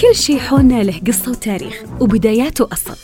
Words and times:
كل 0.00 0.14
شي 0.14 0.40
حولنا 0.40 0.82
له 0.82 1.00
قصة 1.06 1.30
وتاريخ 1.30 1.82
وبدايات 2.00 2.60
وأصل 2.60 2.96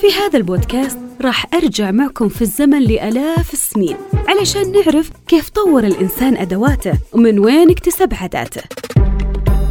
في 0.00 0.06
هذا 0.20 0.38
البودكاست 0.38 0.98
راح 1.20 1.54
أرجع 1.54 1.90
معكم 1.90 2.28
في 2.28 2.42
الزمن 2.42 2.82
لآلاف 2.82 3.52
السنين 3.52 3.96
علشان 4.28 4.72
نعرف 4.72 5.10
كيف 5.28 5.48
طور 5.48 5.84
الإنسان 5.84 6.36
أدواته 6.36 6.98
ومن 7.12 7.38
وين 7.38 7.70
اكتسب 7.70 8.14
عاداته. 8.14 8.62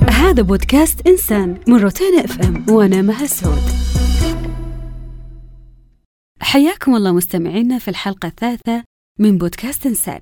هذا 0.09 0.41
بودكاست 0.41 1.07
إنسان 1.07 1.57
من 1.67 1.75
روتانا 1.75 2.25
إف 2.25 2.39
إم 2.41 2.65
وأنا 2.69 3.01
مها 3.01 3.25
سعود. 3.25 3.61
حياكم 6.41 6.95
الله 6.95 7.11
مستمعينا 7.11 7.79
في 7.79 7.87
الحلقة 7.87 8.27
الثالثة 8.27 8.83
من 9.19 9.37
بودكاست 9.37 9.85
إنسان. 9.85 10.19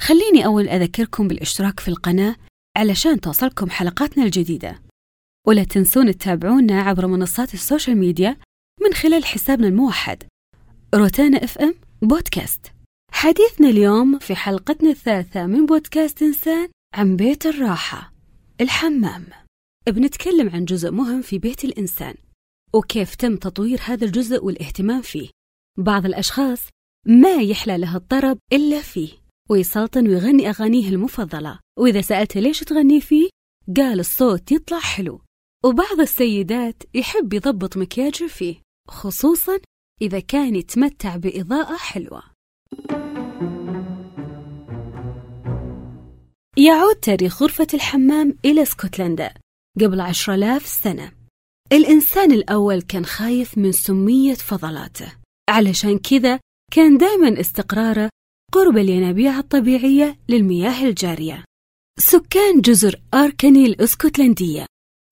خليني 0.00 0.46
أول 0.46 0.68
أذكركم 0.68 1.28
بالإشتراك 1.28 1.80
في 1.80 1.88
القناة 1.88 2.36
علشان 2.76 3.20
توصلكم 3.20 3.70
حلقاتنا 3.70 4.24
الجديدة. 4.24 4.85
ولا 5.48 5.64
تنسون 5.64 6.16
تتابعونا 6.18 6.82
عبر 6.82 7.06
منصات 7.06 7.54
ال 7.54 7.60
social 7.60 7.98
media 7.98 8.36
من 8.82 8.94
خلال 8.94 9.24
حسابنا 9.24 9.68
الموحد 9.68 10.22
روتانا 10.94 11.44
FM 11.44 11.74
بودكاست. 12.02 12.72
حديثنا 13.12 13.68
اليوم 13.68 14.18
في 14.18 14.34
حلقتنا 14.34 14.90
الثالثة 14.90 15.46
من 15.46 15.66
بودكاست 15.66 16.22
إنسان 16.22 16.68
عن 16.94 17.16
بيت 17.16 17.46
الراحة 17.46 18.12
الحمام. 18.60 19.26
بنتكلم 19.88 20.48
عن 20.48 20.64
جزء 20.64 20.90
مهم 20.90 21.22
في 21.22 21.38
بيت 21.38 21.64
الإنسان 21.64 22.14
وكيف 22.74 23.14
تم 23.14 23.36
تطوير 23.36 23.80
هذا 23.84 24.04
الجزء 24.04 24.44
والاهتمام 24.44 25.02
فيه. 25.02 25.28
بعض 25.78 26.06
الأشخاص 26.06 26.68
ما 27.06 27.34
يحلى 27.34 27.78
له 27.78 27.96
الطرب 27.96 28.38
إلا 28.52 28.80
فيه 28.80 29.10
ويسلطن 29.50 30.08
ويغني 30.08 30.50
أغانيه 30.50 30.88
المفضلة 30.88 31.58
وإذا 31.78 32.00
سألت 32.00 32.36
ليش 32.36 32.60
تغني 32.60 33.00
فيه؟ 33.00 33.28
قال 33.76 34.00
الصوت 34.00 34.52
يطلع 34.52 34.78
حلو. 34.78 35.25
وبعض 35.66 36.00
السيدات 36.00 36.82
يحب 36.94 37.32
يضبط 37.32 37.76
مكياجه 37.76 38.26
فيه 38.26 38.56
خصوصا 38.88 39.58
إذا 40.02 40.20
كان 40.20 40.56
يتمتع 40.56 41.16
بإضاءة 41.16 41.76
حلوة. 41.76 42.22
يعود 46.56 46.94
تاريخ 46.94 47.42
غرفة 47.42 47.66
الحمام 47.74 48.38
إلى 48.44 48.62
اسكتلندا 48.62 49.34
قبل 49.80 50.00
عشر 50.00 50.34
آلاف 50.34 50.66
سنة. 50.66 51.12
الإنسان 51.72 52.32
الأول 52.32 52.82
كان 52.82 53.04
خايف 53.04 53.58
من 53.58 53.72
سمية 53.72 54.34
فضلاته. 54.34 55.12
علشان 55.50 55.98
كذا 55.98 56.40
كان 56.72 56.98
دائما 56.98 57.40
استقراره 57.40 58.10
قرب 58.52 58.78
الينابيع 58.78 59.38
الطبيعية 59.38 60.18
للمياه 60.28 60.84
الجارية. 60.84 61.44
سكان 61.98 62.60
جزر 62.60 63.00
آركني 63.14 63.66
الإسكتلندية 63.66 64.66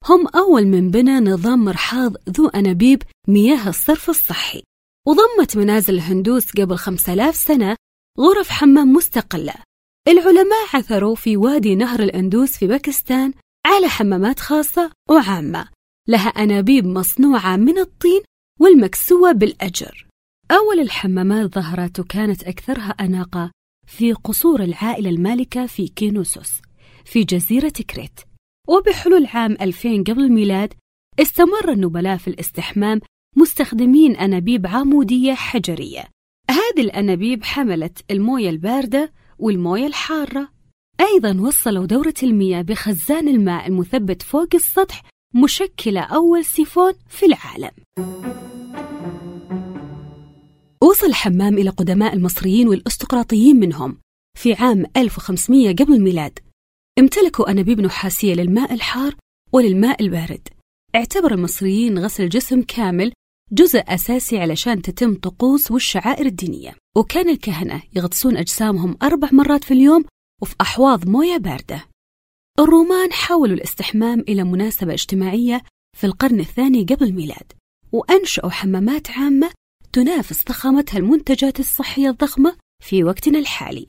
هم 0.09 0.27
أول 0.27 0.67
من 0.67 0.91
بنى 0.91 1.21
نظام 1.21 1.65
مرحاض 1.65 2.17
ذو 2.31 2.49
أنابيب 2.49 3.03
مياه 3.29 3.69
الصرف 3.69 4.11
الصحي. 4.11 4.63
وضمت 5.07 5.57
منازل 5.57 5.95
الهندوس 5.95 6.51
قبل 6.51 6.77
5000 6.77 7.37
سنة 7.37 7.77
غرف 8.21 8.51
حمام 8.51 8.93
مستقلة. 8.93 9.55
العلماء 10.09 10.67
عثروا 10.75 11.15
في 11.15 11.37
وادي 11.37 11.75
نهر 11.75 12.03
الأندوس 12.03 12.59
في 12.59 12.67
باكستان 12.67 13.33
على 13.67 13.89
حمامات 13.89 14.41
خاصة 14.41 14.91
وعامة. 15.11 15.69
لها 16.09 16.29
أنابيب 16.29 16.87
مصنوعة 16.87 17.57
من 17.57 17.79
الطين 17.79 18.23
والمكسوة 18.61 19.33
بالأجر. 19.33 20.07
أول 20.51 20.81
الحمامات 20.81 21.55
ظهرت 21.55 22.01
وكانت 22.01 22.45
أكثرها 22.45 22.91
أناقة 22.91 23.51
في 23.87 24.13
قصور 24.13 24.63
العائلة 24.63 25.11
المالكة 25.11 25.67
في 25.67 25.89
كينوسوس 25.89 26.51
في 27.05 27.25
جزيرة 27.25 27.73
كريت. 27.91 28.34
وبحلول 28.69 29.27
عام 29.27 29.57
2000 29.61 29.89
قبل 29.89 30.25
الميلاد 30.25 30.75
استمر 31.21 31.73
النبلاء 31.73 32.17
في 32.17 32.29
الاستحمام 32.29 33.01
مستخدمين 33.37 34.17
أنابيب 34.17 34.67
عمودية 34.67 35.35
حجرية. 35.35 36.05
هذه 36.51 36.81
الأنابيب 36.81 37.45
حملت 37.45 38.05
الموية 38.11 38.51
الباردة 38.51 39.13
والموية 39.39 39.87
الحارة. 39.87 40.49
أيضا 41.01 41.41
وصلوا 41.41 41.87
دورة 41.87 42.15
المياه 42.23 42.63
بخزان 42.63 43.29
الماء 43.29 43.67
المثبت 43.67 44.23
فوق 44.23 44.49
السطح 44.55 45.03
مشكلة 45.35 46.01
أول 46.01 46.45
سيفون 46.45 46.93
في 47.09 47.27
العالم. 47.27 47.71
وصل 50.83 51.07
الحمام 51.07 51.59
إلى 51.59 51.71
قدماء 51.71 52.15
المصريين 52.15 52.69
والأستقراطيين 52.69 53.57
منهم 53.57 53.99
في 54.39 54.55
عام 54.55 54.85
1500 54.97 55.75
قبل 55.75 55.95
الميلاد. 55.95 56.39
امتلكوا 56.99 57.51
أنابيب 57.51 57.81
نحاسية 57.81 58.35
للماء 58.35 58.75
الحار 58.75 59.15
وللماء 59.53 60.03
البارد. 60.03 60.49
اعتبر 60.95 61.35
المصريين 61.35 61.99
غسل 61.99 62.25
الجسم 62.25 62.63
كامل 62.63 63.13
جزء 63.53 63.83
أساسي 63.89 64.39
علشان 64.39 64.83
تتم 64.83 65.15
طقوس 65.15 65.71
والشعائر 65.71 66.27
الدينية. 66.27 66.77
وكان 66.97 67.29
الكهنة 67.29 67.83
يغطسون 67.97 68.37
أجسامهم 68.37 68.97
أربع 69.03 69.29
مرات 69.33 69.65
في 69.65 69.75
اليوم 69.75 70.05
وفي 70.43 70.55
أحواض 70.61 71.09
موية 71.09 71.37
باردة. 71.37 71.85
الرومان 72.59 73.13
حولوا 73.13 73.57
الاستحمام 73.57 74.21
إلى 74.21 74.45
مناسبة 74.45 74.93
اجتماعية 74.93 75.63
في 75.97 76.07
القرن 76.07 76.41
الثاني 76.41 76.85
قبل 76.85 77.07
الميلاد 77.07 77.53
وأنشأوا 77.93 78.51
حمامات 78.51 79.11
عامة 79.11 79.51
تنافس 79.93 80.45
ضخامتها 80.45 80.99
المنتجات 80.99 81.61
الصحية 81.61 82.11
الضخمة 82.11 82.57
في 82.83 83.05
وقتنا 83.05 83.39
الحالي. 83.39 83.87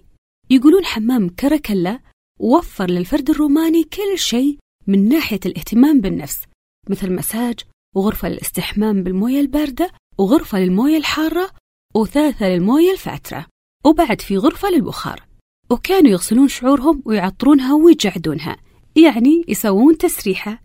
يقولون 0.50 0.86
حمام 0.86 1.30
كركلا 1.30 2.00
وفر 2.40 2.90
للفرد 2.90 3.29
الروماني 3.29 3.84
كل 3.84 4.18
شيء 4.18 4.57
من 4.88 5.09
ناحية 5.09 5.40
الاهتمام 5.46 6.01
بالنفس 6.01 6.41
مثل 6.90 7.12
مساج 7.13 7.59
وغرفة 7.96 8.29
للاستحمام 8.29 9.03
بالموية 9.03 9.40
الباردة 9.40 9.91
وغرفة 10.18 10.59
للموية 10.59 10.97
الحارة 10.97 11.51
وثالثة 11.95 12.50
للموية 12.50 12.91
الفاترة 12.91 13.45
وبعد 13.85 14.22
في 14.22 14.38
غرفة 14.38 14.69
للبخار. 14.69 15.25
وكانوا 15.69 16.12
يغسلون 16.12 16.47
شعورهم 16.47 17.01
ويعطرونها 17.06 17.74
ويجعدونها 17.74 18.57
يعني 18.95 19.45
يسوون 19.47 19.97
تسريحة. 19.97 20.63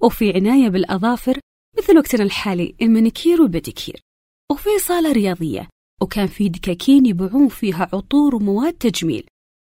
وفي 0.00 0.32
عناية 0.32 0.68
بالأظافر 0.68 1.38
مثل 1.78 1.98
وقتنا 1.98 2.22
الحالي 2.22 2.74
المانيكير 2.82 3.42
والبديكير 3.42 4.00
وفي 4.52 4.78
صالة 4.78 5.12
رياضية 5.12 5.68
وكان 6.02 6.26
في 6.26 6.48
دكاكين 6.48 7.06
يبيعون 7.06 7.48
فيها 7.48 7.88
عطور 7.92 8.34
ومواد 8.34 8.72
تجميل. 8.72 9.26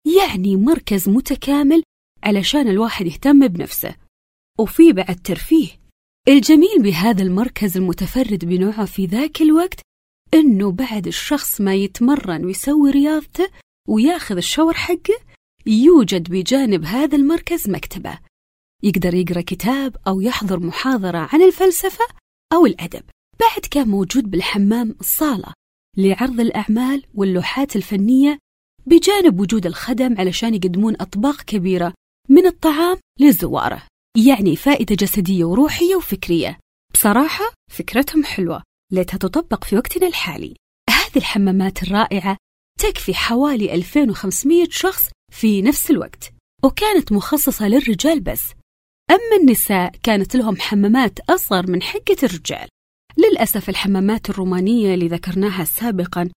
يعني 0.06 0.56
مركز 0.56 1.10
متكامل 1.10 1.84
علشان 2.24 2.68
الواحد 2.68 3.06
يهتم 3.06 3.48
بنفسه 3.48 3.96
وفي 4.60 4.94
بعد 4.94 5.20
ترفيه. 5.24 5.70
الجميل 6.28 6.84
بهذا 6.84 7.24
المركز 7.24 7.78
المتفرد 7.78 8.46
بنوعه 8.46 8.86
في 8.86 9.06
ذاك 9.06 9.42
الوقت 9.42 9.80
إنه 10.34 10.72
بعد 10.72 11.08
الشخص 11.08 11.62
ما 11.62 11.76
يتمرن 11.76 12.46
ويسوي 12.46 12.92
رياضته 12.92 13.50
وياخذ 13.88 14.38
الشاور 14.38 14.74
حقه 14.74 15.20
يوجد 15.66 16.32
بجانب 16.32 16.86
هذا 16.86 17.16
المركز 17.16 17.70
مكتبة. 17.70 18.20
يقدر 18.84 19.14
يقرأ 19.14 19.42
كتاب 19.42 19.98
أو 20.08 20.22
يحضر 20.22 20.60
محاضرة 20.60 21.30
عن 21.34 21.42
الفلسفة 21.42 22.06
أو 22.54 22.66
الأدب. 22.66 23.04
بعد 23.40 23.66
كان 23.72 23.88
موجود 23.88 24.32
بالحمام 24.32 24.96
صالة 25.02 25.54
لعرض 25.98 26.40
الأعمال 26.40 27.04
واللوحات 27.14 27.76
الفنية 27.76 28.38
بجانب 28.86 29.40
وجود 29.40 29.66
الخدم 29.66 30.16
علشان 30.18 30.54
يقدمون 30.54 30.94
أطباق 31.00 31.42
كبيرة 31.42 31.94
من 32.30 32.46
الطعام 32.46 32.98
لزواره 33.20 33.82
يعني 34.28 34.56
فائدة 34.56 34.96
جسدية 34.96 35.44
وروحية 35.44 35.96
وفكرية. 35.96 36.60
بصراحة 36.94 37.54
فكرتهم 37.72 38.24
حلوة 38.24 38.64
ليتها 38.92 39.18
تطبق 39.18 39.64
في 39.64 39.76
وقتنا 39.76 40.08
الحالي. 40.08 40.56
هذه 40.90 41.18
الحمامات 41.18 41.84
الرائعة 41.84 42.38
تكفي 42.80 43.14
حوالي 43.14 43.74
2500 43.76 44.68
شخص 44.70 45.10
في 45.32 45.62
نفس 45.62 45.92
الوقت 45.92 46.34
وكانت 46.64 47.12
مخصصة 47.12 47.68
للرجال 47.68 48.20
بس. 48.20 48.42
أما 49.12 49.42
النساء 49.42 49.92
كانت 50.04 50.36
لهم 50.36 50.58
حمامات 50.58 51.20
أصغر 51.20 51.72
من 51.72 51.82
حقة 51.82 52.18
الرجال. 52.24 52.68
للأسف 53.18 53.70
الحمامات 53.70 54.30
الرومانية 54.30 54.94
اللي 54.94 55.08
ذكرناها 55.08 55.64
سابقا 55.64 56.30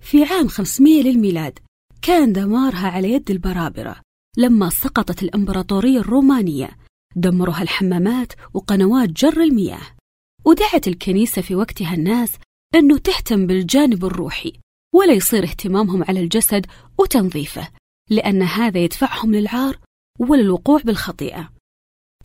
في 0.00 0.24
عام 0.24 0.48
500 0.48 1.02
للميلاد 1.02 1.58
كان 2.06 2.32
دمارها 2.32 2.88
على 2.88 3.12
يد 3.12 3.30
البرابرة. 3.30 4.00
لما 4.36 4.70
سقطت 4.70 5.22
الإمبراطورية 5.22 5.98
الرومانية 5.98 6.76
دمروها 7.16 7.62
الحمامات 7.62 8.32
وقنوات 8.54 9.08
جر 9.08 9.40
المياه. 9.40 9.96
ودعت 10.44 10.88
الكنيسة 10.88 11.42
في 11.42 11.54
وقتها 11.54 11.94
الناس 11.94 12.32
أنه 12.74 12.98
تهتم 12.98 13.46
بالجانب 13.46 14.04
الروحي 14.04 14.52
ولا 14.94 15.12
يصير 15.12 15.44
اهتمامهم 15.44 16.04
على 16.08 16.20
الجسد 16.20 16.66
وتنظيفه 16.98 17.68
لأن 18.10 18.42
هذا 18.42 18.78
يدفعهم 18.78 19.34
للعار 19.34 19.78
وللوقوع 20.20 20.80
بالخطيئة. 20.80 21.52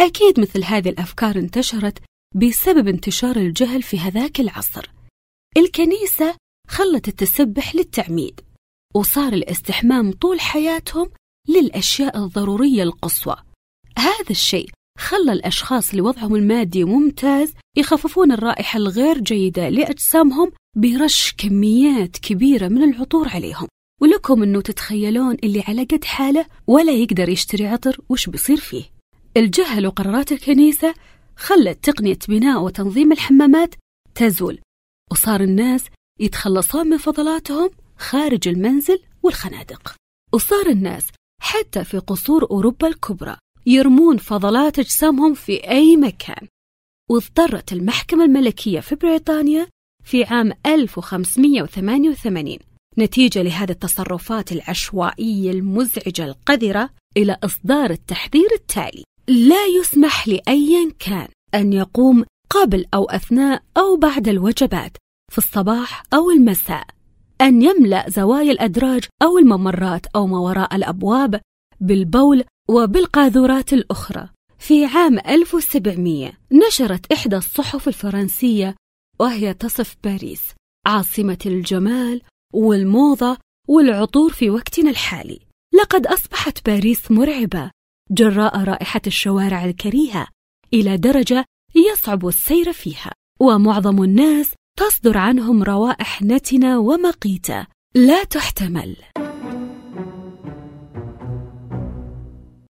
أكيد 0.01 0.39
مثل 0.39 0.63
هذه 0.63 0.89
الأفكار 0.89 1.35
انتشرت 1.35 1.99
بسبب 2.35 2.87
انتشار 2.87 3.35
الجهل 3.35 3.81
في 3.83 3.99
هذاك 3.99 4.39
العصر. 4.39 4.91
الكنيسة 5.57 6.37
خلت 6.67 7.07
التسبح 7.07 7.75
للتعميد. 7.75 8.48
وصار 8.95 9.33
الاستحمام 9.33 10.11
طول 10.11 10.39
حياتهم 10.39 11.09
للأشياء 11.47 12.17
الضرورية 12.17 12.83
القصوى. 12.83 13.35
هذا 13.97 14.29
الشيء 14.29 14.69
خلى 14.97 15.31
الأشخاص 15.31 15.89
اللي 15.89 16.01
وضعهم 16.01 16.35
المادي 16.35 16.83
ممتاز 16.83 17.53
يخففون 17.77 18.31
الرائحة 18.31 18.77
الغير 18.77 19.17
جيدة 19.19 19.69
لأجسامهم 19.69 20.51
برش 20.75 21.33
كميات 21.37 22.17
كبيرة 22.17 22.67
من 22.67 22.83
العطور 22.83 23.29
عليهم. 23.29 23.67
ولكم 24.01 24.43
أنه 24.43 24.61
تتخيلون 24.61 25.37
اللي 25.43 25.63
على 25.67 25.83
قد 25.83 26.03
حاله 26.03 26.45
ولا 26.67 26.91
يقدر 26.91 27.29
يشتري 27.29 27.67
عطر 27.67 27.97
وش 28.09 28.29
بيصير 28.29 28.57
فيه. 28.57 28.83
الجهل 29.37 29.87
وقرارات 29.87 30.31
الكنيسة 30.31 30.93
خلت 31.35 31.83
تقنية 31.83 32.19
بناء 32.27 32.61
وتنظيم 32.61 33.11
الحمامات 33.11 33.75
تزول 34.15 34.59
وصار 35.11 35.41
الناس 35.41 35.85
يتخلصون 36.19 36.87
من 36.87 36.97
فضلاتهم 36.97 37.69
خارج 37.99 38.47
المنزل 38.47 38.99
والخنادق. 39.23 39.95
وصار 40.33 40.69
الناس 40.69 41.07
حتى 41.41 41.83
في 41.83 41.97
قصور 41.97 42.43
أوروبا 42.51 42.87
الكبرى 42.87 43.37
يرمون 43.65 44.17
فضلات 44.17 44.79
أجسامهم 44.79 45.33
في 45.33 45.69
أي 45.69 45.97
مكان. 45.97 46.47
واضطرت 47.09 47.73
المحكمة 47.73 48.25
الملكية 48.25 48.79
في 48.79 48.95
بريطانيا 48.95 49.67
في 50.03 50.23
عام 50.23 50.51
1588 50.65 52.57
نتيجة 52.97 53.41
لهذه 53.41 53.71
التصرفات 53.71 54.51
العشوائية 54.51 55.51
المزعجة 55.51 56.25
القذرة 56.25 56.89
إلى 57.17 57.37
إصدار 57.43 57.89
التحذير 57.89 58.49
التالي. 58.55 59.03
لا 59.27 59.65
يسمح 59.65 60.27
لأي 60.27 60.91
كان 60.99 61.27
أن 61.55 61.73
يقوم 61.73 62.25
قبل 62.49 62.85
أو 62.93 63.05
أثناء 63.05 63.63
أو 63.77 63.95
بعد 63.95 64.27
الوجبات 64.27 64.97
في 65.31 65.37
الصباح 65.37 66.03
أو 66.13 66.31
المساء. 66.31 66.87
أن 67.41 67.61
يملأ 67.61 68.09
زوايا 68.09 68.51
الأدراج 68.51 69.03
أو 69.23 69.37
الممرات 69.37 70.05
أو 70.15 70.27
ما 70.27 70.39
وراء 70.39 70.75
الأبواب 70.75 71.41
بالبول 71.79 72.43
وبالقاذورات 72.69 73.73
الأخرى. 73.73 74.29
في 74.59 74.85
عام 74.85 75.19
1700 75.19 76.31
نشرت 76.51 77.11
إحدى 77.11 77.35
الصحف 77.35 77.87
الفرنسية 77.87 78.75
وهي 79.19 79.53
تصف 79.53 79.95
باريس 80.03 80.41
عاصمة 80.87 81.37
الجمال 81.45 82.21
والموضة 82.53 83.37
والعطور 83.67 84.29
في 84.31 84.49
وقتنا 84.49 84.89
الحالي. 84.89 85.39
لقد 85.73 86.07
أصبحت 86.07 86.65
باريس 86.65 87.11
مرعبة 87.11 87.71
جراء 88.11 88.63
رائحة 88.63 89.01
الشوارع 89.07 89.65
الكريهة 89.65 90.27
إلى 90.73 90.97
درجة 90.97 91.45
يصعب 91.75 92.27
السير 92.27 92.73
فيها 92.73 93.11
ومعظم 93.41 94.03
الناس 94.03 94.53
تصدر 94.79 95.17
عنهم 95.17 95.63
روائح 95.63 96.21
نتنة 96.21 96.79
ومقيتة. 96.79 97.67
لا 97.95 98.23
تحتمل. 98.23 98.95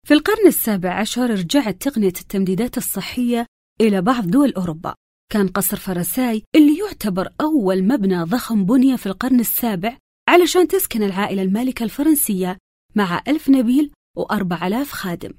في 0.03 0.13
القرن 0.13 0.47
السابع 0.47 0.94
عشر 0.94 1.29
رجعت 1.29 1.81
تقنية 1.81 2.07
التمديدات 2.07 2.77
الصحية 2.77 3.45
إلى 3.81 4.01
بعض 4.01 4.27
دول 4.27 4.53
أوروبا. 4.53 4.95
كان 5.31 5.47
قصر 5.47 5.77
فرساي 5.77 6.44
اللي 6.56 6.77
يعتبر 6.77 7.29
أول 7.41 7.83
مبنى 7.83 8.23
ضخم 8.23 8.65
بني 8.65 8.97
في 8.97 9.06
القرن 9.06 9.39
السابع 9.39 9.97
علشان 10.29 10.67
تسكن 10.67 11.03
العائلة 11.03 11.41
المالكة 11.41 11.83
الفرنسية 11.83 12.57
مع 12.95 13.21
ألف 13.27 13.50
نبيل 13.50 13.91
وأربع 14.17 14.67
ألاف 14.67 14.91
خادم. 14.91 15.33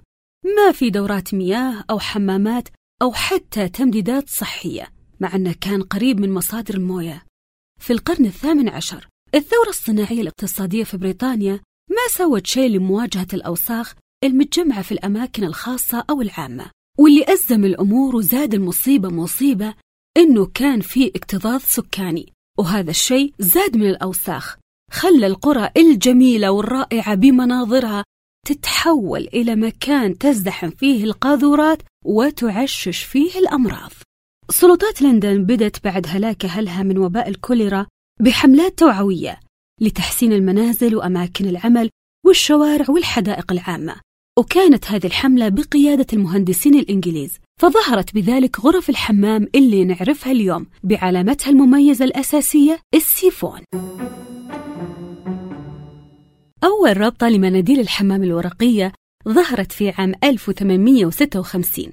ما 0.44 0.72
في 0.72 0.90
دورات 0.90 1.34
مياه 1.34 1.84
أو 1.90 1.98
حمامات 1.98 2.68
أو 3.02 3.12
حتى 3.12 3.68
تمديدات 3.68 4.28
صحية. 4.28 4.99
مع 5.20 5.34
أنه 5.34 5.54
كان 5.60 5.82
قريب 5.82 6.20
من 6.20 6.34
مصادر 6.34 6.74
الموية. 6.74 7.24
في 7.80 7.92
القرن 7.92 8.26
الثامن 8.26 8.68
عشر 8.68 9.08
الثورة 9.34 9.68
الصناعية 9.68 10.20
الاقتصادية 10.20 10.84
في 10.84 10.96
بريطانيا 10.96 11.60
ما 11.90 12.08
سوت 12.10 12.46
شيء 12.46 12.70
لمواجهة 12.70 13.26
الأوساخ 13.32 13.94
المتجمعة 14.24 14.82
في 14.82 14.92
الأماكن 14.92 15.44
الخاصة 15.44 16.04
أو 16.10 16.22
العامة 16.22 16.70
واللي 16.98 17.24
أزم 17.32 17.64
الأمور 17.64 18.16
وزاد 18.16 18.54
المصيبة 18.54 19.08
مصيبة 19.08 19.74
إنه 20.16 20.46
كان 20.46 20.80
في 20.80 21.06
اكتظاظ 21.16 21.60
سكاني 21.60 22.32
وهذا 22.58 22.90
الشيء 22.90 23.34
زاد 23.38 23.76
من 23.76 23.90
الأوساخ 23.90 24.56
خلى 24.92 25.26
القرى 25.26 25.70
الجميلة 25.76 26.50
والرائعة 26.50 27.14
بمناظرها 27.14 28.04
تتحول 28.46 29.28
إلى 29.34 29.56
مكان 29.56 30.18
تزدحم 30.18 30.70
فيه 30.70 31.04
القاذورات 31.04 31.82
وتعشش 32.04 33.02
فيه 33.02 33.38
الأمراض. 33.38 33.92
سلطات 34.50 35.02
لندن 35.02 35.44
بدت 35.44 35.84
بعد 35.84 36.06
هلاك 36.08 36.44
أهلها 36.44 36.82
من 36.82 36.98
وباء 36.98 37.28
الكوليرا 37.28 37.86
بحملات 38.20 38.78
توعوية 38.78 39.40
لتحسين 39.80 40.32
المنازل 40.32 40.96
وأماكن 40.96 41.48
العمل 41.48 41.90
والشوارع 42.26 42.86
والحدائق 42.88 43.52
العامة 43.52 43.96
وكانت 44.38 44.90
هذه 44.90 45.06
الحملة 45.06 45.48
بقيادة 45.48 46.06
المهندسين 46.12 46.74
الإنجليز. 46.74 47.38
فظهرت 47.60 48.14
بذلك 48.14 48.60
غرف 48.60 48.90
الحمام 48.90 49.48
اللي 49.54 49.84
نعرفها 49.84 50.32
اليوم 50.32 50.66
بعلامتها 50.82 51.50
المميزة 51.50 52.04
الأساسية 52.04 52.78
السيفون. 52.94 53.60
أول 56.64 56.96
رابطة 56.96 57.28
لمناديل 57.28 57.80
الحمام 57.80 58.22
الورقية 58.22 58.92
ظهرت 59.28 59.72
في 59.72 59.90
عام 59.90 60.14
1856 60.24 61.92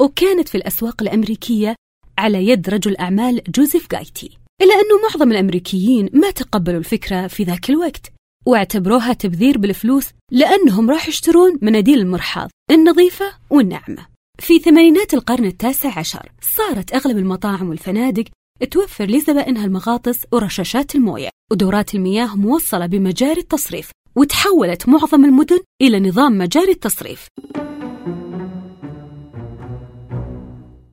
وكانت 0.00 0.48
في 0.48 0.54
الأسواق 0.54 1.02
الأمريكية 1.02 1.74
على 2.18 2.48
يد 2.48 2.70
رجل 2.70 2.96
أعمال 2.96 3.42
جوزيف 3.48 3.90
جايتي. 3.90 4.38
إلا 4.62 4.74
أنه 4.74 5.02
معظم 5.08 5.32
الأمريكيين 5.32 6.10
ما 6.12 6.30
تقبلوا 6.30 6.78
الفكرة 6.78 7.26
في 7.26 7.44
ذاك 7.44 7.70
الوقت 7.70 8.12
واعتبروها 8.46 9.12
تبذير 9.12 9.58
بالفلوس 9.58 10.10
لأنهم 10.30 10.90
راح 10.90 11.08
يشترون 11.08 11.58
مناديل 11.62 11.98
المرحاض 11.98 12.50
النظيفة 12.70 13.32
والناعمة 13.50 14.06
في 14.38 14.58
ثمانينات 14.58 15.14
القرن 15.14 15.44
التاسع 15.44 15.98
عشر 15.98 16.32
صارت 16.56 16.94
أغلب 16.94 17.18
المطاعم 17.18 17.68
والفنادق 17.68 18.24
توفر 18.70 19.04
لزبائنها 19.04 19.64
المغاطس 19.64 20.18
ورشاشات 20.32 20.94
الموية 20.94 21.28
ودورات 21.52 21.94
المياه 21.94 22.36
موصلة 22.36 22.86
بمجاري 22.86 23.40
التصريف 23.40 23.90
وتحولت 24.16 24.88
معظم 24.88 25.24
المدن 25.24 25.60
إلى 25.82 26.00
نظام 26.00 26.38
مجاري 26.38 26.72
التصريف. 26.72 27.28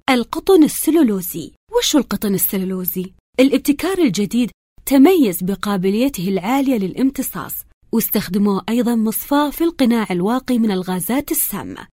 القطن 0.10 0.64
السلولوزي. 0.64 1.52
وش 1.78 1.96
القطن 1.96 2.34
السلولوزي؟ 2.34 3.14
الابتكار 3.40 3.98
الجديد 3.98 4.52
تميز 4.86 5.44
بقابليته 5.44 6.28
العالية 6.28 6.78
للامتصاص 6.78 7.54
واستخدموه 7.92 8.62
أيضا 8.70 8.96
مصفاة 8.96 9.50
في 9.50 9.64
القناع 9.64 10.08
الواقي 10.12 10.60
من 10.60 10.72
الغازات 10.72 11.32
السامة. 11.32 11.88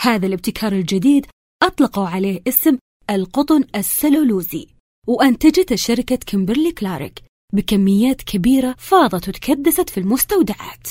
هذا 0.00 0.26
الابتكار 0.26 0.72
الجديد 0.72 1.26
أطلقوا 1.62 2.08
عليه 2.08 2.42
اسم 2.48 2.78
القطن 3.10 3.64
السلولوزي. 3.76 4.66
وأنتجته 5.08 5.76
شركة 5.76 6.16
كيمبرلي 6.16 6.72
كلارك 6.72 7.22
بكميات 7.54 8.22
كبيرة 8.22 8.74
فاضت 8.78 9.28
وتكدست 9.28 9.90
في 9.90 10.00
المستودعات. 10.00 10.88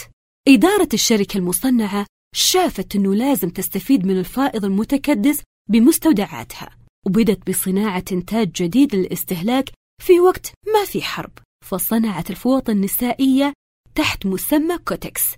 إدارة 0.47 0.89
الشركة 0.93 1.37
المصنعة 1.37 2.05
شافت 2.35 2.95
أنه 2.95 3.15
لازم 3.15 3.49
تستفيد 3.49 4.05
من 4.05 4.19
الفائض 4.19 4.65
المتكدس 4.65 5.41
بمستودعاتها. 5.69 6.69
وبدت 7.05 7.49
بصناعة 7.49 8.03
إنتاج 8.11 8.51
جديد 8.51 8.95
للاستهلاك 8.95 9.69
في 10.01 10.19
وقت 10.19 10.53
ما 10.73 10.85
في 10.85 11.01
حرب 11.01 11.31
فصنعت 11.65 12.29
الفوط 12.29 12.69
النسائية 12.69 13.53
تحت 13.95 14.25
مسمى 14.25 14.77
Kotex. 14.77 15.35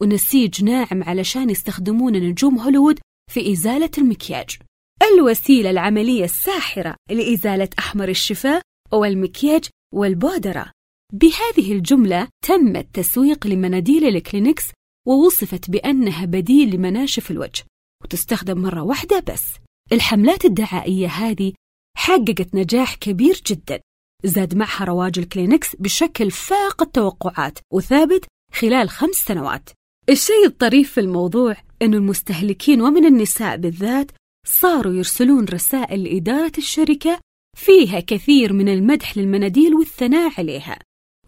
ونسيج 0.00 0.64
ناعم 0.64 1.02
علشان 1.02 1.50
يستخدمون 1.50 2.12
نجوم 2.12 2.58
هوليوود 2.58 3.00
في 3.30 3.52
إزالة 3.52 3.90
المكياج. 3.98 4.58
الوسيلة 5.02 5.70
العملية 5.70 6.24
الساحرة 6.24 6.96
لإزالة 7.10 7.68
أحمر 7.78 8.08
الشفاه 8.08 8.60
والمكياج 8.92 9.68
والبودرة. 9.94 10.72
بهذه 11.12 11.72
الجملة 11.72 12.28
تم 12.46 12.76
التسويق 12.76 13.46
لمناديل 13.46 14.04
الكلينكس 14.04 14.64
ووصفت 15.06 15.70
بأنها 15.70 16.24
بديل 16.24 16.74
لمناشف 16.76 17.30
الوجه 17.30 17.64
وتستخدم 18.04 18.58
مرة 18.58 18.82
واحدة 18.82 19.20
بس. 19.20 19.44
الحملات 19.92 20.44
الدعائية 20.44 21.08
هذه 21.08 21.52
حققت 21.96 22.54
نجاح 22.54 22.94
كبير 22.94 23.42
جدا. 23.46 23.80
زاد 24.24 24.54
معها 24.54 24.84
رواج 24.84 25.18
الكلينكس 25.18 25.76
بشكل 25.76 26.30
فاق 26.30 26.82
التوقعات 26.82 27.58
وثابت 27.72 28.24
خلال 28.52 28.90
خمس 28.90 29.14
سنوات. 29.14 29.70
الشيء 30.08 30.46
الطريف 30.46 30.92
في 30.92 31.00
الموضوع 31.00 31.56
أن 31.82 31.94
المستهلكين 31.94 32.82
ومن 32.82 33.04
النساء 33.04 33.56
بالذات 33.56 34.10
صاروا 34.46 34.92
يرسلون 34.92 35.44
رسائل 35.44 36.04
لإدارة 36.04 36.52
الشركة 36.58 37.20
فيها 37.56 38.00
كثير 38.00 38.52
من 38.52 38.68
المدح 38.68 39.18
للمناديل 39.18 39.74
والثناء 39.74 40.32
عليها 40.38 40.78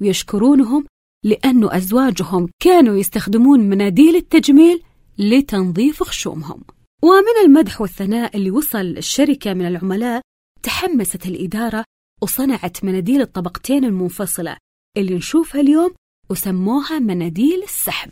ويشكرونهم 0.01 0.87
لأن 1.25 1.73
أزواجهم 1.73 2.49
كانوا 2.63 2.97
يستخدمون 2.97 3.61
مناديل 3.61 4.17
التجميل 4.17 4.83
لتنظيف 5.19 6.03
خشومهم. 6.03 6.65
ومن 7.05 7.45
المدح 7.45 7.81
والثناء 7.81 8.37
اللي 8.37 8.51
وصل 8.51 8.87
الشركة 8.97 9.55
من 9.55 9.67
العملاء 9.67 10.21
تحمست 10.63 11.27
الإدارة 11.27 11.85
وصنعت 12.23 12.85
مناديل 12.85 13.21
الطبقتين 13.21 13.85
المنفصلة 13.85 14.57
اللي 14.97 15.15
نشوفها 15.15 15.61
اليوم 15.61 15.95
وسموها 16.31 16.99
مناديل 16.99 17.63
السحب. 17.63 18.11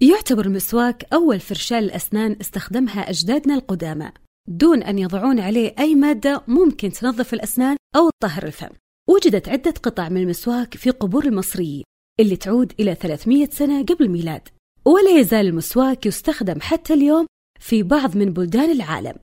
يعتبر 0.00 0.46
المسواك 0.46 1.04
أول 1.12 1.40
فرشاة 1.40 1.80
للأسنان 1.80 2.36
استخدمها 2.40 3.10
أجدادنا 3.10 3.54
القدامى. 3.54 4.12
دون 4.48 4.82
أن 4.82 4.98
يضعون 4.98 5.40
عليه 5.40 5.74
أي 5.78 5.94
مادة 5.94 6.44
ممكن 6.48 6.92
تنظف 6.92 7.34
الأسنان 7.34 7.76
أو 7.96 8.10
تطهر 8.20 8.46
الفم. 8.46 8.70
وجدت 9.08 9.48
عدة 9.48 9.74
قطع 9.82 10.08
من 10.08 10.22
المسواك 10.22 10.76
في 10.76 10.90
قبور 10.90 11.24
المصريين 11.24 11.84
اللي 12.20 12.36
تعود 12.36 12.72
إلى 12.80 12.94
300 12.94 13.48
سنة 13.50 13.84
قبل 13.84 14.04
الميلاد. 14.04 14.48
ولا 14.84 15.18
يزال 15.18 15.46
المسواك 15.46 16.06
يستخدم 16.06 16.60
حتى 16.60 16.94
اليوم 16.94 17.26
في 17.60 17.82
بعض 17.82 18.16
من 18.16 18.32
بلدان 18.32 18.70
العالم. 18.70 19.14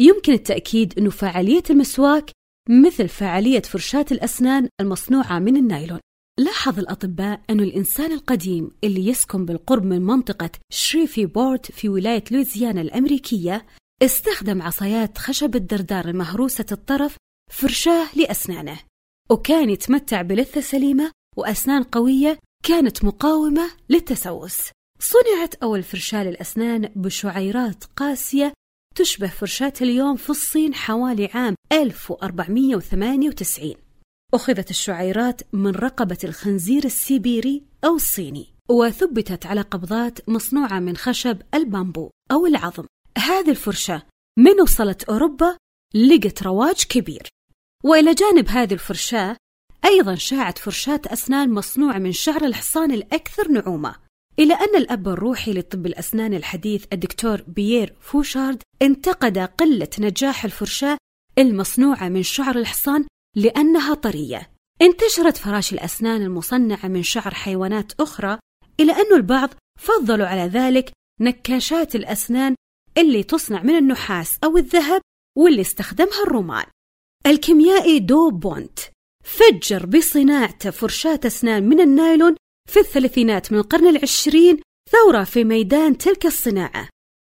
يمكن 0.00 0.32
التأكيد 0.32 0.98
أن 0.98 1.10
فعالية 1.10 1.62
المسواك 1.70 2.30
مثل 2.68 3.08
فعالية 3.08 3.60
فرشاة 3.62 4.06
الأسنان 4.12 4.68
المصنوعة 4.80 5.38
من 5.38 5.56
النايلون. 5.56 6.00
لاحظ 6.38 6.78
الأطباء 6.78 7.40
أن 7.50 7.60
الإنسان 7.60 8.12
القديم 8.12 8.70
اللي 8.84 9.06
يسكن 9.06 9.44
بالقرب 9.44 9.84
من 9.84 10.02
منطقة 10.02 10.50
شريفي 10.72 11.26
بورد 11.26 11.66
في 11.66 11.88
ولاية 11.88 12.24
لويزيانا 12.30 12.80
الأمريكية 12.80 13.66
استخدم 14.02 14.62
عصايات 14.62 15.18
خشب 15.18 15.56
الدردار 15.56 16.08
المهروسة 16.08 16.66
الطرف 16.72 17.16
فرشاة 17.52 18.06
لأسنانه 18.16 18.78
وكان 19.30 19.70
يتمتع 19.70 20.22
بلثة 20.22 20.60
سليمة 20.60 21.10
وأسنان 21.36 21.82
قوية 21.82 22.38
كانت 22.64 23.04
مقاومة 23.04 23.70
للتسوس. 23.88 24.70
صنعت 24.98 25.54
أول 25.54 25.82
فرشاة 25.82 26.24
للأسنان 26.24 26.92
بشعيرات 26.96 27.84
قاسية 27.96 28.52
تشبه 28.94 29.28
فرشاة 29.28 29.72
اليوم 29.80 30.16
في 30.16 30.30
الصين 30.30 30.74
حوالي 30.74 31.30
عام 31.34 31.54
1498 31.72 33.74
أخذت 34.34 34.70
الشعيرات 34.70 35.42
من 35.52 35.70
رقبة 35.70 36.18
الخنزير 36.24 36.84
السيبيري 36.84 37.62
أو 37.84 37.94
الصيني 37.94 38.56
وثبتت 38.70 39.46
على 39.46 39.60
قبضات 39.60 40.28
مصنوعة 40.28 40.80
من 40.80 40.96
خشب 40.96 41.42
البامبو 41.54 42.10
أو 42.30 42.46
العظم. 42.46 42.86
هذه 43.18 43.50
الفرشاة 43.50 44.02
من 44.38 44.60
وصلت 44.60 45.04
أوروبا 45.04 45.56
لقت 45.94 46.42
رواج 46.42 46.84
كبير. 46.84 47.28
وإلى 47.84 48.14
جانب 48.14 48.48
هذه 48.48 48.74
الفرشاة 48.74 49.36
أيضا 49.84 50.14
شاعت 50.14 50.58
فرشاة 50.58 51.00
أسنان 51.06 51.52
مصنوعة 51.52 51.98
من 51.98 52.12
شعر 52.12 52.44
الحصان 52.44 52.92
الأكثر 52.92 53.48
نعومة. 53.48 54.05
إلى 54.38 54.54
أن 54.54 54.76
الأب 54.76 55.08
الروحي 55.08 55.52
لطب 55.52 55.86
الأسنان 55.86 56.34
الحديث 56.34 56.84
الدكتور 56.92 57.42
بيير 57.42 57.94
فوشارد 58.00 58.62
انتقد 58.82 59.38
قلة 59.38 59.88
نجاح 59.98 60.44
الفرشاة 60.44 60.98
المصنوعة 61.38 62.08
من 62.08 62.22
شعر 62.22 62.58
الحصان 62.58 63.04
لأنها 63.36 63.94
طرية. 63.94 64.50
انتشرت 64.82 65.36
فراش 65.36 65.72
الأسنان 65.72 66.22
المصنعة 66.22 66.88
من 66.88 67.02
شعر 67.02 67.34
حيوانات 67.34 67.92
أخرى 68.00 68.38
إلا 68.80 68.92
أن 68.92 69.14
البعض 69.16 69.50
فضلوا 69.80 70.26
على 70.26 70.42
ذلك 70.42 70.92
نكاشات 71.20 71.94
الأسنان 71.94 72.54
اللي 72.98 73.22
تصنع 73.22 73.62
من 73.62 73.76
النحاس 73.76 74.38
أو 74.44 74.56
الذهب 74.56 75.00
واللي 75.38 75.60
استخدمها 75.60 76.22
الرومان 76.22 76.66
الكيميائي 77.26 77.98
DuPont 77.98 78.78
فجر 79.24 79.86
بصناعته 79.86 80.70
فرشاة 80.70 81.20
أسنان 81.26 81.68
من 81.68 81.80
النايلون 81.80 82.36
في 82.66 82.80
الثلاثينات 82.80 83.52
من 83.52 83.58
القرن 83.58 83.86
العشرين 83.86 84.60
ثورة 84.90 85.24
في 85.24 85.44
ميدان 85.44 85.98
تلك 85.98 86.26
الصناعة. 86.26 86.88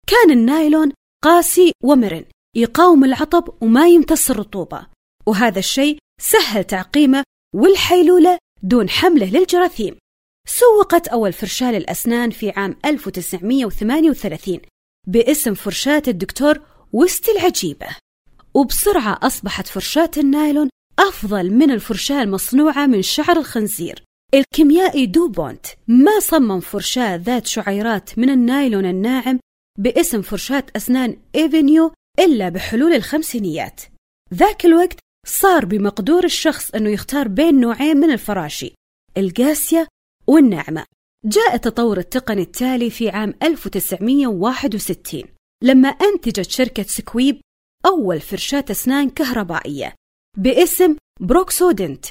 كان 0.08 0.32
النايلون 0.32 0.92
قاسي 1.24 1.72
ومرن 1.84 2.26
يقاوم 2.56 3.04
العطب 3.04 3.64
وما 3.64 3.88
يمتص 3.88 4.32
الرطوبة. 4.32 4.88
وهذا 5.26 5.60
الشيء 5.60 5.98
سهل 6.22 6.64
تعقيمه 6.64 7.24
والحيلولة 7.56 8.38
دون 8.64 8.90
حمله 8.90 9.30
للجراثيم. 9.32 9.98
سوقت 10.48 11.08
أول 11.08 11.34
فرشاة 11.34 11.72
للأسنان 11.72 12.30
في 12.30 12.50
عام 12.50 12.78
1938 12.86 14.60
باسم 15.08 15.54
فرشاة 15.54 16.04
الدكتور 16.08 16.62
وست 16.94 17.30
العجيبة. 17.30 17.88
وبسرعة 18.54 19.20
أصبحت 19.24 19.68
فرشاة 19.68 20.12
النايلون 20.18 20.70
أفضل 21.00 21.52
من 21.52 21.72
الفرشاة 21.72 22.22
المصنوعة 22.24 22.86
من 22.86 23.02
شعر 23.02 23.38
الخنزير. 23.38 24.04
الكيميائي 24.34 25.06
DuPont 25.06 25.66
ما 25.88 26.20
صمم 26.20 26.60
فرشاة 26.60 27.16
ذات 27.16 27.48
شعيرات 27.48 28.20
من 28.20 28.30
النايلون 28.30 28.86
الناعم 28.86 29.40
باسم 29.80 30.22
فرشاة 30.22 30.64
أسنان 30.76 31.18
Avenue 31.36 31.92
إلا 32.20 32.50
بحلول 32.50 32.94
الخمسينيات. 32.94 33.82
ذاك 34.34 34.66
الوقت 34.66 35.00
صار 35.28 35.66
بمقدور 35.66 36.24
الشخص 36.24 36.72
أنه 36.76 36.90
يختار 36.90 37.28
بين 37.28 37.60
نوعين 37.62 37.98
من 37.98 38.12
الفراشي 38.12 38.74
القاسية 39.18 39.88
والناعمة. 40.28 40.86
جاء 41.26 41.56
التطور 41.56 41.98
التقني 41.98 42.42
التالي 42.42 42.90
في 42.90 43.10
عام 43.10 43.34
1961 43.44 45.24
لما 45.64 45.90
أنتجت 45.90 46.50
شركة 46.50 46.84
Squibb 46.84 47.42
أول 47.86 48.20
فرشاة 48.20 48.66
أسنان 48.72 49.10
كهربائية 49.10 49.96
باسم 50.38 50.96
Broxodent. 51.22 52.06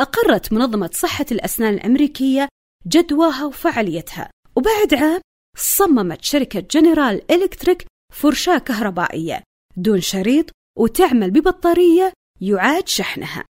أقرت 0.00 0.52
منظمة 0.52 0.90
صحة 0.92 1.26
الأسنان 1.32 1.74
الأمريكية 1.74 2.48
جدواها 2.86 3.44
وفعاليتها. 3.44 4.30
وبعد 4.56 4.94
عام 4.94 5.20
صممت 5.56 6.24
شركة 6.24 6.60
General 6.60 7.32
Electric 7.32 7.86
فرشاة 8.12 8.58
كهربائية 8.58 9.42
دون 9.76 10.00
شريط 10.00 10.50
وتعمل 10.78 11.30
ببطارية 11.30 12.12
يعاد 12.40 12.88
شحنها. 12.88 13.44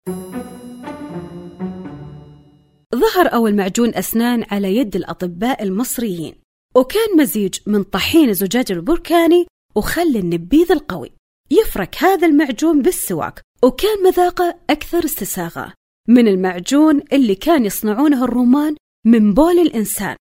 ظهر 2.95 3.33
أول 3.33 3.55
معجون 3.55 3.95
أسنان 3.95 4.45
على 4.51 4.75
يد 4.75 4.95
الأطباء 4.95 5.63
المصريين 5.63 6.35
وكان 6.75 7.17
مزيج 7.17 7.55
من 7.67 7.83
طحين 7.83 8.29
الزجاج 8.29 8.71
البركاني 8.71 9.45
وخل 9.75 10.15
النبيذ 10.15 10.71
القوي. 10.71 11.11
يفرك 11.51 12.03
هذا 12.03 12.27
المعجون 12.27 12.81
بالسواك 12.81 13.41
وكان 13.63 14.03
مذاقه 14.03 14.59
أكثر 14.69 15.05
استساغة. 15.05 15.73
من 16.11 16.27
المعجون 16.27 17.01
اللي 17.13 17.35
كان 17.35 17.65
يصنعونه 17.65 18.23
الرومان 18.23 18.75
من 19.05 19.33
بول 19.33 19.59
الإنسان 19.59 20.15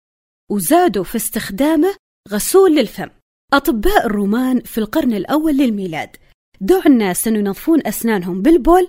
وزادوا 0.50 1.04
في 1.04 1.16
استخدامه 1.16 1.94
غسول 2.30 2.76
للفم. 2.76 3.08
أطباء 3.52 4.06
الرومان 4.06 4.60
في 4.60 4.78
القرن 4.78 5.14
الأول 5.14 5.56
للميلاد 5.56 6.16
دعوا 6.60 6.86
الناس 6.86 7.28
أن 7.28 7.36
ينظفون 7.36 7.86
أسنانهم 7.86 8.42
بالبول 8.42 8.88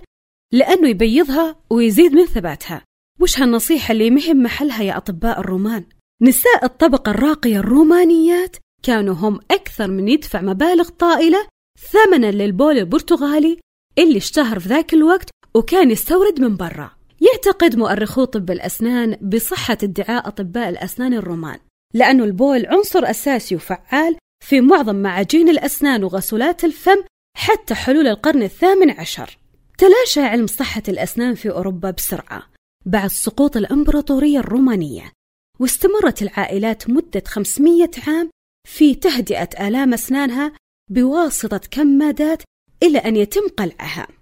لأنه 0.52 0.88
يبيضها 0.88 1.56
ويزيد 1.70 2.12
من 2.12 2.26
ثباتها. 2.26 2.84
وش 3.20 3.40
هالنصيحة 3.40 3.92
اللي 3.92 4.10
مهم 4.10 4.42
محلها 4.42 4.82
يا 4.82 4.96
أطباء 4.96 5.40
الرومان؟ 5.40 5.84
نساء 6.22 6.64
الطبقة 6.64 7.10
الراقية 7.10 7.58
الرومانيات 7.58 8.56
كانوا 8.82 9.14
هم 9.14 9.40
أكثر 9.50 9.90
من 9.90 10.08
يدفع 10.08 10.40
مبالغ 10.40 10.88
طائلة 10.88 11.46
ثمنا 11.90 12.30
للبول 12.30 12.78
البرتغالي 12.78 13.58
اللي 13.98 14.16
اشتهر 14.16 14.60
في 14.60 14.68
ذاك 14.68 14.94
الوقت 14.94 15.30
وكان 15.54 15.90
يستورد 15.90 16.40
من 16.40 16.56
برا. 16.56 16.90
يعتقد 17.20 17.76
مؤرخو 17.76 18.24
طب 18.24 18.50
الأسنان 18.50 19.16
بصحة 19.16 19.78
ادعاء 19.82 20.28
أطباء 20.28 20.68
الأسنان 20.68 21.14
الرومان 21.14 21.58
لأن 21.94 22.20
البول 22.20 22.66
عنصر 22.66 23.10
أساسي 23.10 23.54
وفعال 23.54 24.16
في 24.44 24.60
معظم 24.60 24.96
معاجين 24.96 25.48
الأسنان 25.48 26.04
وغسولات 26.04 26.64
الفم 26.64 27.02
حتى 27.36 27.74
حلول 27.74 28.06
القرن 28.08 28.42
الثامن 28.42 28.90
عشر. 28.90 29.38
تلاشى 29.78 30.20
علم 30.20 30.46
صحة 30.46 30.82
الأسنان 30.88 31.34
في 31.34 31.50
أوروبا 31.50 31.90
بسرعة 31.90 32.42
بعد 32.86 33.10
سقوط 33.10 33.56
الإمبراطورية 33.56 34.38
الرومانية 34.38 35.12
واستمرت 35.60 36.22
العائلات 36.22 36.90
مدة 36.90 37.22
500 37.26 37.90
عام 38.06 38.30
في 38.68 38.94
تهدئة 38.94 39.68
آلام 39.68 39.94
أسنانها 39.94 40.52
بواسطة 40.90 41.60
كمادات 41.70 42.42
إلى 42.82 42.98
أن 42.98 43.16
يتم 43.16 43.48
قلعها. 43.48 44.19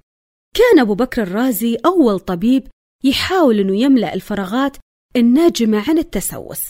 كان 0.56 0.78
أبو 0.78 0.94
بكر 0.94 1.22
الرازي 1.22 1.76
أول 1.86 2.20
طبيب 2.20 2.68
يحاول 3.04 3.60
أنه 3.60 3.76
يملأ 3.76 4.14
الفراغات 4.14 4.76
الناجمة 5.16 5.84
عن 5.88 5.98
التسوس 5.98 6.62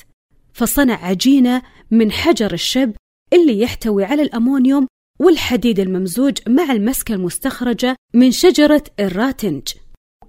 فصنع 0.53 1.05
عجينة 1.05 1.63
من 1.91 2.13
حجر 2.13 2.53
الشب 2.53 2.93
اللي 3.33 3.61
يحتوي 3.61 4.05
على 4.05 4.23
الأمونيوم 4.23 4.87
والحديد 5.21 5.81
الممزوج 5.81 6.39
مع 6.49 6.73
المسكة 6.73 7.15
المستخرجة 7.15 7.97
من 8.15 8.31
شجرة 8.31 8.85
الراتنج. 9.01 9.69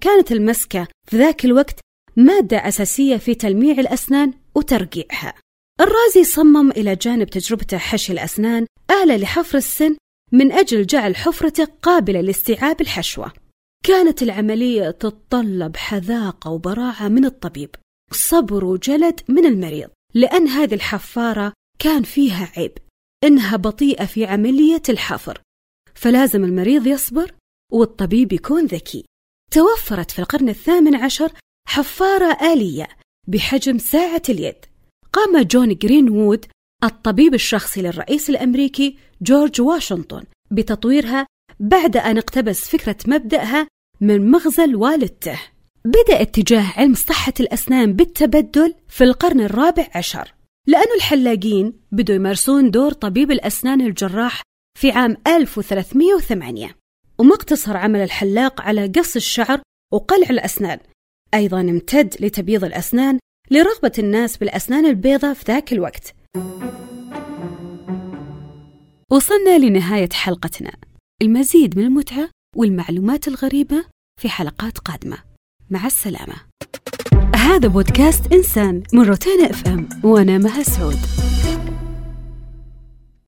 كانت 0.00 0.32
المسكة 0.32 0.88
في 1.10 1.18
ذاك 1.18 1.44
الوقت 1.44 1.80
مادة 2.16 2.68
أساسية 2.68 3.16
في 3.16 3.34
تلميع 3.34 3.78
الأسنان 3.78 4.32
وترقيعها. 4.54 5.34
الرازي 5.80 6.24
صمم 6.24 6.70
إلى 6.70 6.96
جانب 6.96 7.28
تجربته 7.28 7.78
حشي 7.78 8.12
الأسنان 8.12 8.66
آلة 9.02 9.16
لحفر 9.16 9.58
السن 9.58 9.96
من 10.32 10.52
أجل 10.52 10.86
جعل 10.86 11.16
حفرته 11.16 11.68
قابلة 11.82 12.20
لاستيعاب 12.20 12.80
الحشوة. 12.80 13.32
كانت 13.84 14.22
العملية 14.22 14.90
تتطلب 14.90 15.76
حذاقة 15.76 16.50
وبراعة 16.50 17.08
من 17.08 17.24
الطبيب 17.24 17.70
صبر 18.12 18.64
وجلد 18.64 19.20
من 19.28 19.46
المريض 19.46 19.90
لأن 20.14 20.48
هذه 20.48 20.74
الحفارة 20.74 21.52
كان 21.78 22.02
فيها 22.02 22.52
عيب 22.56 22.78
إنها 23.24 23.56
بطيئة 23.56 24.04
في 24.04 24.26
عملية 24.26 24.82
الحفر. 24.88 25.42
فلازم 25.94 26.44
المريض 26.44 26.86
يصبر 26.86 27.34
والطبيب 27.72 28.32
يكون 28.32 28.66
ذكي. 28.66 29.04
توفرت 29.52 30.10
في 30.10 30.18
القرن 30.18 30.48
الثامن 30.48 30.94
عشر 30.94 31.32
حفارة 31.68 32.52
آلية 32.52 32.88
بحجم 33.28 33.78
ساعة 33.78 34.22
اليد. 34.28 34.66
قام 35.12 35.42
جون 35.42 35.74
جرينوود 35.74 36.46
الطبيب 36.84 37.34
الشخصي 37.34 37.82
للرئيس 37.82 38.30
الأمريكي 38.30 38.96
جورج 39.22 39.60
واشنطن 39.60 40.24
بتطويرها 40.50 41.26
بعد 41.60 41.96
أن 41.96 42.18
اقتبس 42.18 42.68
فكرة 42.68 42.96
مبدأها 43.06 43.66
من 44.00 44.30
مغزل 44.30 44.76
والدته. 44.76 45.40
بدأ 45.84 46.22
اتجاه 46.22 46.72
علم 46.76 46.94
صحة 46.94 47.32
الأسنان 47.40 47.92
بالتبدل 47.92 48.74
في 48.88 49.04
القرن 49.04 49.40
الرابع 49.40 49.86
عشر 49.94 50.34
لأن 50.66 50.96
الحلاقين 50.96 51.72
بدوا 51.92 52.14
يمارسون 52.14 52.70
دور 52.70 52.92
طبيب 52.92 53.30
الأسنان 53.30 53.80
الجراح 53.80 54.42
في 54.78 54.90
عام 54.90 55.16
1308 55.26 56.76
وما 57.18 57.34
اقتصر 57.34 57.76
عمل 57.76 58.00
الحلاق 58.00 58.60
على 58.60 58.86
قص 58.86 59.16
الشعر 59.16 59.60
وقلع 59.92 60.30
الأسنان. 60.30 60.78
أيضا 61.34 61.60
امتد 61.60 62.14
لتبييض 62.20 62.64
الأسنان 62.64 63.18
لرغبة 63.50 63.92
الناس 63.98 64.36
بالأسنان 64.36 64.86
البيضاء 64.86 65.34
في 65.34 65.44
ذاك 65.52 65.72
الوقت. 65.72 66.14
وصلنا 69.10 69.58
لنهاية 69.58 70.08
حلقتنا. 70.12 70.72
المزيد 71.22 71.78
من 71.78 71.84
المتعة 71.84 72.30
والمعلومات 72.56 73.28
الغريبة 73.28 73.84
في 74.20 74.28
حلقات 74.28 74.78
قادمة. 74.78 75.18
مع 75.70 75.86
السلامة. 75.86 76.34
هذا 77.36 77.68
بودكاست 77.68 78.32
إنسان 78.32 78.82
من 78.92 79.02
روتانا 79.02 79.50
إف 79.50 79.66
إم 79.68 79.88
وأنا 80.04 80.38
مها 80.38 80.62
سعود. 80.62 81.19